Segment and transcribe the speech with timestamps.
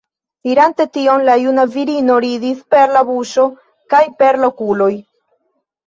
[0.47, 3.47] Dirante tion, la juna virino ridis per la buŝo
[3.95, 4.93] kaj per la okuloj.